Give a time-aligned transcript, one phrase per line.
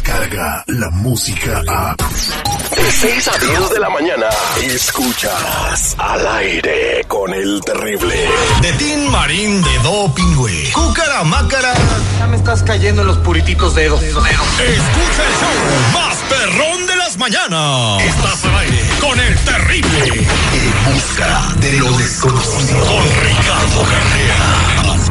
[0.00, 1.94] llega la música a...
[1.96, 4.26] De 6 a 10 de la mañana,
[4.62, 8.14] escuchas al aire con el terrible.
[8.62, 10.70] De Tin Marín de Doping, güey.
[10.72, 11.74] Cúcara Mácara.
[12.18, 14.02] Ya me estás cayendo en los purititos dedos.
[14.02, 18.02] Escucha el show más perrón de las mañanas.
[18.02, 20.06] Estás al aire con el terrible.
[20.06, 22.80] En busca de lo desconocido.
[22.86, 24.62] Con Ricardo Carrera.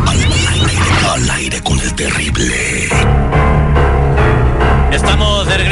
[0.08, 3.21] Al aire, al aire con el terrible.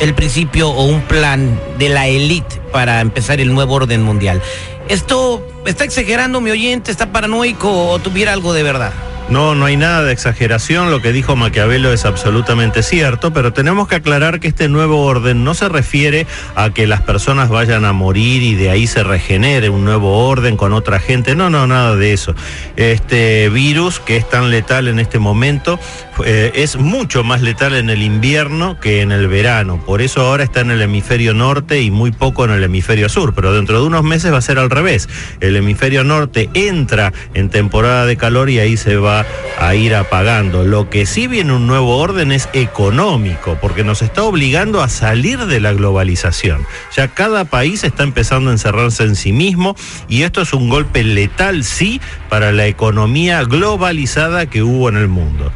[0.00, 4.40] el principio o un plan de la élite para empezar el nuevo orden mundial.
[4.88, 8.92] ¿Esto está exagerando mi oyente, está paranoico o tuviera algo de verdad?
[9.30, 13.88] No, no hay nada de exageración, lo que dijo Maquiavelo es absolutamente cierto, pero tenemos
[13.88, 17.94] que aclarar que este nuevo orden no se refiere a que las personas vayan a
[17.94, 21.96] morir y de ahí se regenere un nuevo orden con otra gente, no, no, nada
[21.96, 22.34] de eso.
[22.76, 25.80] Este virus que es tan letal en este momento
[26.24, 30.44] eh, es mucho más letal en el invierno que en el verano, por eso ahora
[30.44, 33.86] está en el hemisferio norte y muy poco en el hemisferio sur, pero dentro de
[33.86, 35.08] unos meses va a ser al revés,
[35.40, 39.13] el hemisferio norte entra en temporada de calor y ahí se va
[39.58, 40.64] a ir apagando.
[40.64, 45.46] Lo que sí viene un nuevo orden es económico, porque nos está obligando a salir
[45.46, 46.66] de la globalización.
[46.96, 49.76] Ya cada país está empezando a encerrarse en sí mismo
[50.08, 55.08] y esto es un golpe letal, sí, para la economía globalizada que hubo en el
[55.08, 55.52] mundo.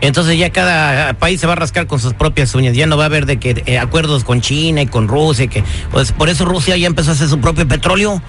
[0.00, 2.76] Entonces ya cada país se va a rascar con sus propias uñas.
[2.76, 5.64] Ya no va a haber de que eh, acuerdos con China y con Rusia, que
[5.90, 8.20] pues por eso Rusia ya empezó a hacer su propio petróleo.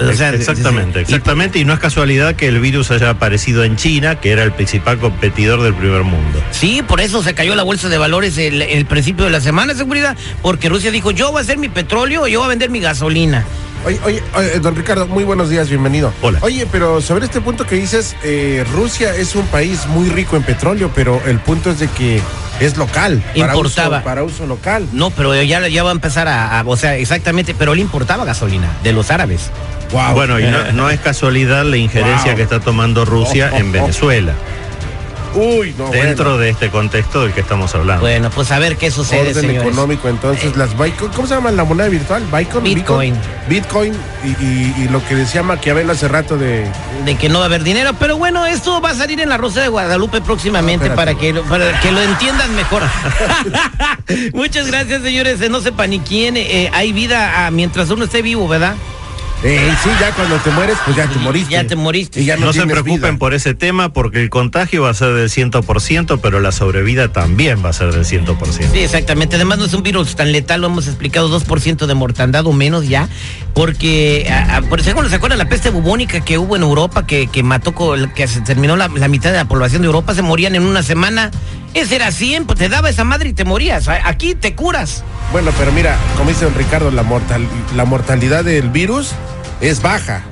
[0.00, 1.58] O sea, exactamente, exactamente.
[1.58, 4.98] Y no es casualidad que el virus haya aparecido en China, que era el principal
[4.98, 6.42] competidor del primer mundo.
[6.50, 9.74] Sí, por eso se cayó la bolsa de valores el, el principio de la semana,
[9.74, 12.80] seguridad, porque Rusia dijo, yo voy a hacer mi petróleo, yo voy a vender mi
[12.80, 13.44] gasolina.
[13.84, 16.12] Oye, oye, oye, don Ricardo, muy buenos días, bienvenido.
[16.20, 16.40] Hola.
[16.42, 20.42] Oye, pero sobre este punto que dices, eh, Rusia es un país muy rico en
[20.42, 22.20] petróleo, pero el punto es de que
[22.58, 23.22] es local.
[23.38, 23.96] para Importaba.
[23.98, 24.88] uso- Para uso, local.
[24.92, 28.24] No, pero ya, ya va a empezar a, a- o sea, exactamente, pero él importaba
[28.24, 29.50] gasolina de los árabes.
[29.92, 30.14] Wow.
[30.14, 32.36] Bueno, y no, no es casualidad la injerencia Wow.
[32.36, 33.72] que está tomando Rusia Oh, oh, en oh.
[33.72, 34.32] Venezuela,
[35.34, 36.38] Uy, no, dentro bueno.
[36.38, 38.00] de este contexto del que estamos hablando.
[38.00, 39.62] Bueno, pues a ver qué sucede, Orden señores.
[39.62, 42.22] económico, entonces las Bitcoin, ¿cómo se llama la moneda virtual?
[42.32, 42.64] Bitcoin.
[42.64, 43.14] Bitcoin.
[43.46, 43.92] Bitcoin
[44.24, 46.64] y, y- y lo que decía Maquiavelo hace rato de
[47.04, 49.36] de que no va a haber dinero, pero bueno, esto va a salir en la
[49.36, 52.82] Rosa de Guadalupe próximamente No, para, que, lo- para que lo entiendan mejor.
[54.32, 55.40] Muchas gracias, señores.
[55.42, 56.36] Eh, No sepa ni quién.
[56.38, 58.74] eh, hay vida ah, mientras uno esté vivo, ¿verdad?
[59.44, 61.50] Eh, sí, ya cuando te mueres, pues ya te moriste.
[61.52, 62.20] Ya te moriste.
[62.20, 63.18] Y ya no, No se preocupen vida.
[63.18, 67.64] por ese tema porque el contagio va a ser del 100%, pero la sobrevida también
[67.64, 68.70] va a ser del 100%.
[68.72, 69.36] Sí, exactamente.
[69.36, 72.88] Además no es un virus tan letal, lo hemos explicado, 2% de mortandad o menos
[72.88, 73.08] ya,
[73.54, 77.26] porque, a- a- por ejemplo, ¿se acuerdan la peste bubónica que hubo en Europa, que,
[77.28, 77.74] que mató,
[78.14, 80.82] que se terminó la, la mitad de la población de Europa, se morían en una
[80.82, 81.30] semana?
[81.76, 83.86] Ese era 100, pues te daba esa madre y te morías.
[83.88, 85.04] Aquí te curas.
[85.30, 89.12] Bueno, pero mira, como dice don Ricardo, la, mortal, la mortalidad del virus
[89.60, 90.22] es baja.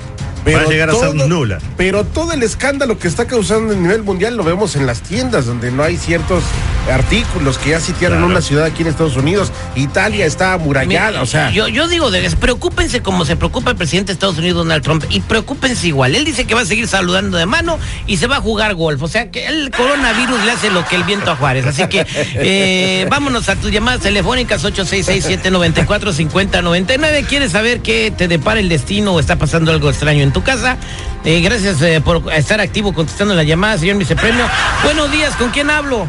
[0.45, 1.59] Pero Va a llegar a ser nula.
[1.77, 5.47] Pero todo el escándalo que está causando a nivel mundial lo vemos en las tiendas,
[5.47, 6.45] donde no hay ciertos
[6.93, 8.31] artículos que ya sitiaron Claro.
[8.31, 9.51] una ciudad aquí en Estados Unidos.
[9.75, 11.51] Italia está amurallada, Mira, o sea.
[11.51, 15.05] Yo, yo digo, de, preocúpense como se preocupa el presidente de Estados Unidos, Donald Trump,
[15.09, 16.15] y preocúpense igual.
[16.15, 19.03] Él dice que va a seguir saludando de mano y se va a jugar golf.
[19.03, 21.65] O sea que el coronavirus le hace lo que el viento a Juárez.
[21.67, 27.27] Así que eh, vámonos a tus llamadas telefónicas 866-794-5099.
[27.27, 30.77] ¿Quieres saber qué te depara el destino o está pasando algo extraño en tu casa?
[31.25, 34.45] Eh, gracias eh, por estar activo contestando la llamada, señor vicepremio.
[34.83, 36.07] Buenos días, ¿con quién hablo?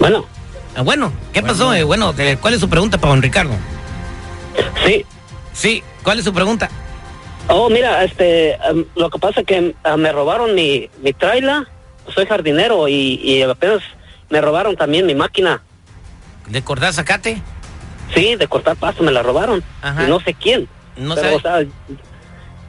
[0.00, 0.24] Bueno,
[0.76, 1.74] Ah, bueno, ¿qué pasó?
[1.74, 3.52] Eh, bueno, eh, ¿cuál es su pregunta para don Ricardo?
[4.86, 5.04] sí.
[5.52, 6.70] Sí, ¿cuál es su pregunta?
[7.48, 11.66] Oh, mira, este, em, lo que pasa es que ah, me robaron mi, mi trailer,
[12.14, 13.80] soy jardinero y, y apenas
[14.30, 15.60] me robaron también mi máquina.
[16.46, 17.42] ¿De cortar zacate?
[18.14, 19.64] Sí, de cortar pasto me la robaron.
[19.82, 20.04] Ajá.
[20.04, 20.68] Y no sé quién.
[20.96, 21.64] No o sea,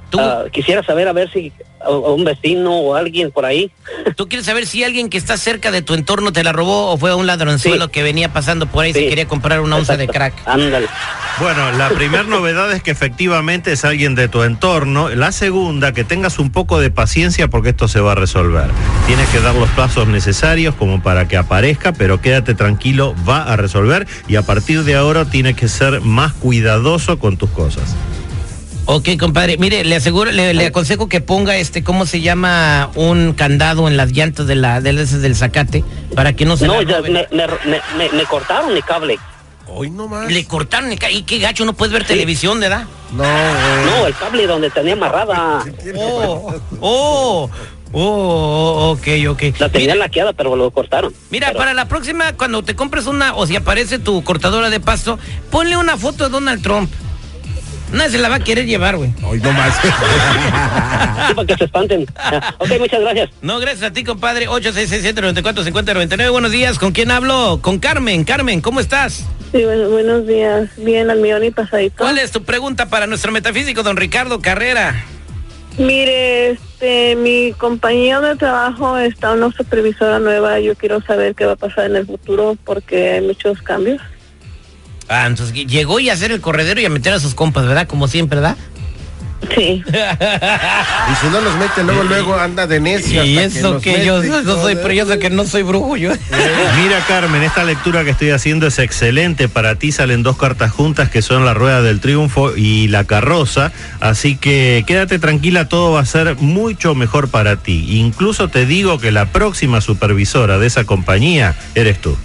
[0.09, 0.19] ¿Tú?
[0.19, 1.51] ah, quisiera saber a ver si
[1.81, 3.71] a, a un vecino o alguien por ahí.
[4.15, 6.97] ¿Tú quieres saber si alguien que está cerca de tu entorno te la robó o
[6.97, 7.91] fue un ladronzuelo Sí.
[7.91, 10.33] que venía pasando por ahí y se quería comprar una onza de crack?
[10.45, 10.87] Ándale.
[11.39, 15.09] Bueno, la primera novedad es que efectivamente es alguien de tu entorno.
[15.09, 18.65] La segunda, que tengas un poco de paciencia porque esto se va a resolver.
[19.07, 23.55] Tienes que dar los pasos necesarios como para que aparezca, pero quédate tranquilo, va a
[23.55, 27.95] resolver y a partir de ahora tienes que ser más cuidadoso con tus cosas.
[28.91, 29.57] Ok, compadre.
[29.59, 32.89] Mire, le aseguro, le, le aconsejo que ponga este, ¿cómo se llama?
[32.95, 35.83] Un candado en las llantas de la, del, del zacate
[36.15, 37.47] para que no se No, ya me, me, me,
[37.97, 39.19] me- me cortaron mi cable.
[39.67, 40.31] Hoy no más.
[40.31, 42.85] Le cortaron el ca- y qué gacho, no puedes ver televisión, ¿verdad?
[43.11, 43.85] No, güey.
[43.85, 45.63] No, el cable donde tenía amarrada.
[45.95, 46.51] Oh,
[46.81, 47.49] oh,
[47.91, 49.43] oh, ok, ok.
[49.59, 51.13] La tenía laqueada, pero lo cortaron.
[51.29, 54.79] mira, Pero- para la próxima, cuando te compres una, o si aparece tu cortadora de
[54.79, 55.19] pasto,
[55.51, 56.91] ponle una foto de Donald Trump.
[57.91, 59.11] Nadie se la va a querer llevar, güey.
[59.23, 59.75] Hoy no más.
[61.27, 62.05] Sí, para que se espanten.
[62.59, 63.29] Ok, muchas gracias.
[63.41, 64.47] No, gracias a ti, compadre.
[64.49, 66.31] 8667-945099.
[66.31, 66.79] Buenos días.
[66.79, 67.59] ¿Con quién hablo?
[67.61, 68.23] Con Carmen.
[68.23, 69.25] Carmen, ¿cómo estás?
[69.51, 70.69] Sí, bueno, buenos días.
[70.77, 71.97] Bien, al millón y pasadito.
[71.97, 75.05] ¿Cuál es tu pregunta para nuestro metafísico, don Ricardo Carrera?
[75.77, 80.59] Mire, este, mi compañía de trabajo está una supervisora nueva.
[80.59, 84.01] Yo quiero saber qué va a pasar en el futuro porque hay muchos cambios.
[85.09, 87.87] Ah, entonces llegó y a hacer el corredero y a meter a sus compas, ¿verdad?
[87.87, 88.55] Como siempre, ¿verdad?
[89.55, 89.83] Sí.
[89.83, 93.23] Y si no los mete, luego, luego anda de necio.
[93.23, 95.95] Y eso los que yo mete, no soy, pero yo sé que no soy brujo,
[95.97, 96.11] yo.
[96.81, 99.47] Mira Carmen, esta lectura que estoy haciendo es excelente.
[99.49, 103.71] Para ti salen dos cartas juntas que son la Rueda del Triunfo y la Carroza.
[103.99, 107.97] Así que quédate tranquila, todo va a ser mucho mejor para ti.
[107.97, 112.15] Incluso te digo que la próxima supervisora de esa compañía eres tú.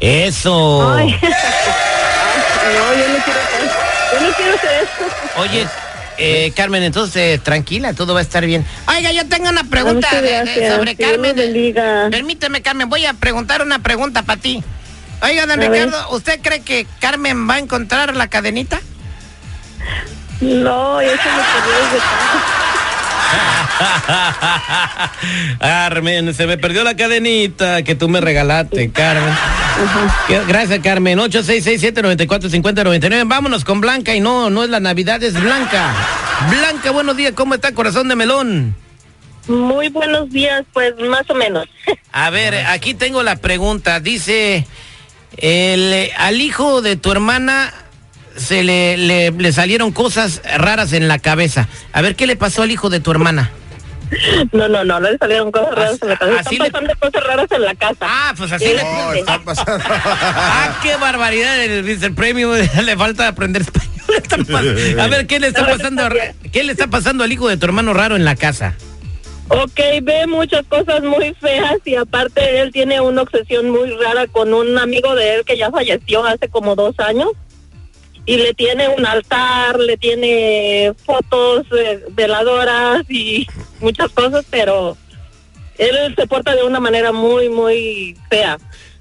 [0.00, 0.96] Eso.
[2.64, 3.70] No, yo no quiero hacer,
[4.12, 5.40] yo no quiero hacer eso.
[5.40, 5.66] Oye,
[6.18, 8.64] eh, Carmen, entonces tranquila, todo va a estar bien.
[8.88, 11.34] Oiga, yo tengo una pregunta de- de- sobre Carmen.
[11.36, 12.08] bendiga.
[12.10, 14.62] Permíteme, Carmen, voy a preguntar una pregunta para ti.
[15.22, 15.84] Oiga, don A ver.
[15.86, 18.80] Ricardo, ¿usted cree que Carmen va a encontrar la cadenita?
[20.40, 22.63] No, eso me perdió desde casa.
[25.58, 29.32] Carmen, se me perdió la cadenita que tú me regalaste, Carmen.
[30.48, 31.18] Gracias, Carmen.
[31.18, 33.26] 8667-945099.
[33.26, 35.94] Vámonos con Blanca y no, no es la Navidad, es Blanca.
[36.50, 38.76] Blanca, buenos días, ¿cómo está corazón de melón?
[39.48, 41.66] Muy buenos días, pues más o menos.
[42.12, 44.00] A ver, aquí tengo la pregunta.
[44.00, 44.66] Dice,
[45.36, 47.74] el, al hijo de tu hermana
[48.36, 51.68] se le, le, le salieron cosas raras en la cabeza.
[51.92, 53.50] A ver, ¿qué le pasó al hijo de tu hermana?
[54.52, 56.32] No, no, no, no le salieron cosas raras en la casa.
[56.40, 57.96] Así Están le- pasando cosas raras en la casa.
[58.02, 58.72] Ah, pues así Sí.
[58.74, 58.82] le...
[58.82, 59.84] No, está pasando.
[59.88, 62.52] Ah, qué barbaridad, el, el premio
[62.84, 65.00] le falta aprender español.
[65.00, 66.02] A ver, ¿qué le está pasando?
[66.52, 68.74] ¿Qué le está pasando al hijo de tu hermano raro en la casa?
[69.48, 74.54] Ok, ve muchas cosas muy feas y aparte él tiene una obsesión muy rara con
[74.54, 77.28] un amigo de él que ya falleció hace como dos años
[78.26, 81.66] y le tiene un altar, le tiene fotos
[82.10, 83.46] veladoras y
[83.80, 84.96] muchas cosas, pero
[85.76, 88.58] él se porta de una manera muy, muy fea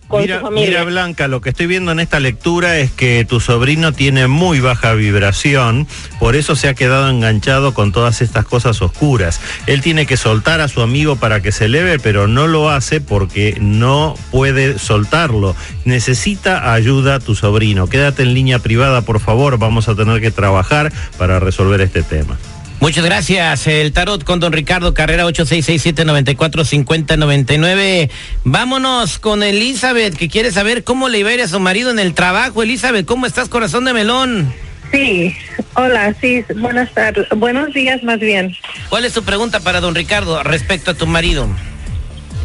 [0.08, 0.70] con Mira, su familia.
[0.70, 4.60] mira, Blanca, lo que estoy viendo en esta lectura es que tu sobrino tiene muy
[4.60, 5.88] baja vibración,
[6.20, 9.40] por eso se ha quedado enganchado con todas estas cosas oscuras.
[9.68, 13.02] Él tiene que soltar a su amigo para que se eleve, pero no lo hace
[13.02, 15.56] porque no puede soltarlo.
[15.86, 17.88] Necesita ayuda tu sobrino.
[17.88, 22.38] Quédate en línea privada, por favor, vamos a tener que trabajar para resolver este tema.
[22.84, 23.66] Muchas gracias.
[23.68, 28.10] El tarot con don Ricardo Carrera 8667-945099.
[28.44, 32.00] Vámonos con Elizabeth, que quiere saber cómo le iba a ir a su marido en
[32.00, 32.62] el trabajo.
[32.62, 34.54] Elizabeth, ¿cómo estás, corazón de melón?
[34.92, 35.34] Sí,
[35.76, 38.54] hola, sí, buenas tardes, buenos días más bien.
[38.90, 41.48] ¿Cuál es tu pregunta para don Ricardo respecto a tu marido?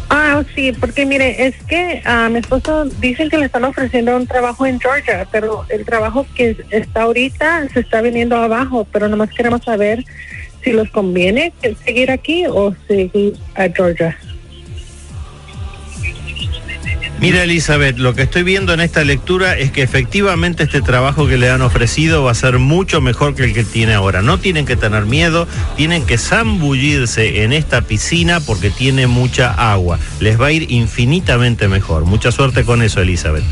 [0.09, 4.25] Ah, sí, porque mire, es que a mi esposo dicen que le están ofreciendo un
[4.25, 9.29] trabajo en Georgia, pero el trabajo que está ahorita se está viniendo abajo, pero nomás
[9.29, 10.03] queremos saber
[10.63, 11.53] si los conviene
[11.85, 14.17] seguir aquí o seguir a Georgia.
[17.21, 21.37] Mira Elizabeth, lo que estoy viendo en esta lectura es que efectivamente este trabajo que
[21.37, 24.21] le han ofrecido va a ser mucho mejor que el que tiene ahora.
[24.21, 25.45] No tienen que tener miedo,
[25.75, 29.99] tienen que zambullirse en esta piscina porque tiene mucha agua.
[30.21, 32.05] Les va a ir infinitamente mejor.
[32.05, 33.43] Mucha suerte con eso, Elizabeth.